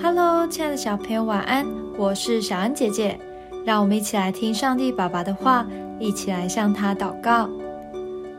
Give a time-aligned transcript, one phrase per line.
[0.00, 1.66] Hello，亲爱的小朋友，晚安！
[1.96, 3.18] 我是小恩姐姐，
[3.64, 5.66] 让我们一起来听上帝爸爸的话，
[5.98, 7.48] 一起来向他祷告。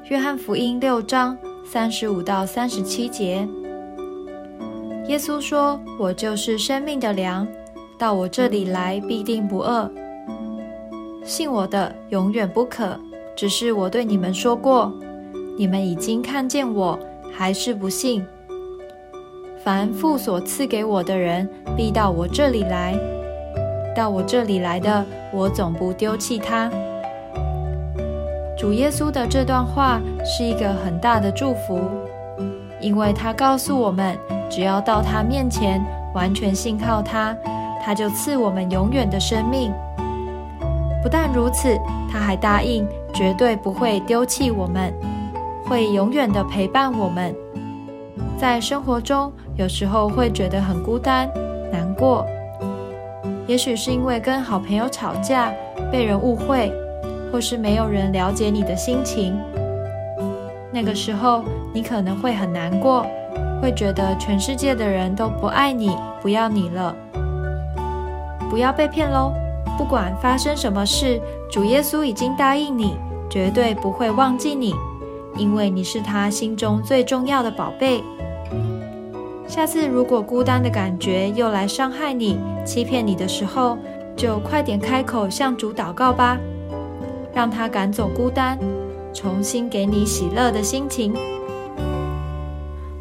[0.05, 3.45] 约翰福音六章三十五到三十七节，
[5.09, 7.45] 耶稣说：“我就是生命的粮，
[7.97, 9.91] 到我这里来必定不饿，
[11.25, 12.97] 信我的永远不渴。
[13.35, 14.93] 只是我对你们说过，
[15.57, 16.97] 你们已经看见我，
[17.33, 18.25] 还是不信。”
[19.65, 22.93] 凡父所赐给我的人，必到我这里来；
[23.95, 26.69] 到我这里来的，我总不丢弃他。
[28.55, 31.81] 主耶稣的这段话是一个很大的祝福，
[32.79, 34.15] 因为他告诉我们，
[34.51, 37.35] 只要到他面前，完全信靠他，
[37.83, 39.73] 他就赐我们永远的生命。
[41.01, 41.75] 不但如此，
[42.11, 44.93] 他还答应绝对不会丢弃我们，
[45.67, 47.35] 会永远的陪伴我们。
[48.45, 51.27] 在生活中，有时候会觉得很孤单、
[51.71, 52.23] 难过，
[53.47, 55.51] 也许是因为跟好朋友吵架、
[55.91, 56.71] 被人误会，
[57.31, 59.35] 或是没有人了解你的心情。
[60.71, 61.43] 那个时候，
[61.73, 63.07] 你可能会很难过，
[63.63, 66.95] 会觉得全世界的人都不爱你、不要你了。
[68.47, 69.33] 不要被骗喽！
[69.75, 71.19] 不管发生什么事，
[71.51, 72.95] 主耶稣已经答应你，
[73.27, 74.71] 绝对不会忘记你，
[75.35, 78.03] 因为你是他心中最重要的宝贝。
[79.55, 83.77] 下次如果孤单的感觉又来伤害你、欺骗你的时候，
[84.13, 86.37] 就快点开口向主祷告吧，
[87.33, 88.59] 让他赶走孤单，
[89.13, 91.13] 重新给你喜乐的心情。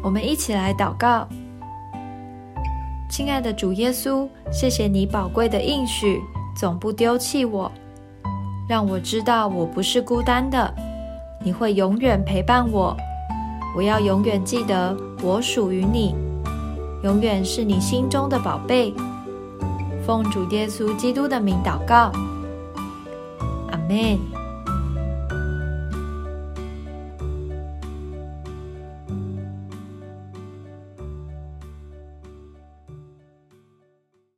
[0.01, 1.27] 我们一起来祷告，
[3.09, 6.21] 亲爱的主耶稣，谢谢你宝贵的应许，
[6.55, 7.69] 总不丢弃我，
[8.69, 10.73] 让我知道我不是孤单的，
[11.43, 12.95] 你会永远陪伴我。
[13.75, 16.15] 我要永远记得我属于你。
[17.05, 18.91] 永远是你心中的宝贝。
[20.07, 22.11] 奉主耶稣基督的名祷告，
[23.69, 24.34] 阿门。